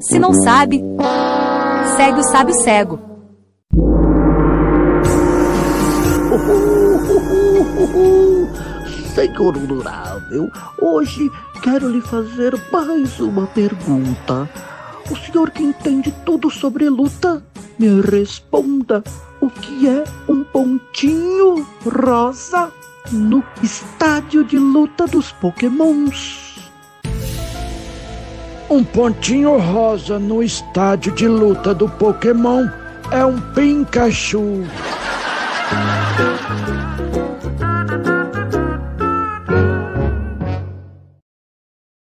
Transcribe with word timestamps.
Se 0.00 0.18
não 0.18 0.32
sabe, 0.32 0.82
segue 1.96 2.20
o 2.20 2.22
sábio 2.22 2.54
cego. 2.54 3.00
Senhor 9.12 9.56
Honorável, 9.56 10.48
hoje 10.80 11.28
quero 11.64 11.88
lhe 11.88 12.00
fazer 12.00 12.54
mais 12.72 13.18
uma 13.18 13.48
pergunta. 13.48 14.48
O 15.10 15.16
senhor 15.16 15.50
que 15.50 15.64
entende 15.64 16.14
tudo 16.24 16.48
sobre 16.48 16.88
luta, 16.88 17.42
me 17.76 18.00
responda 18.02 19.02
o 19.40 19.50
que 19.50 19.88
é 19.88 20.04
um 20.28 20.44
pontinho 20.44 21.66
rosa 21.84 22.70
no 23.10 23.42
estádio 23.64 24.44
de 24.44 24.56
luta 24.56 25.08
dos 25.08 25.32
Pokémons. 25.32 26.49
Um 28.70 28.84
pontinho 28.84 29.58
rosa 29.58 30.16
no 30.16 30.40
estádio 30.40 31.12
de 31.12 31.26
luta 31.26 31.74
do 31.74 31.88
Pokémon 31.88 32.68
é 33.10 33.24
um 33.24 33.40
Pikachu. 33.52 34.64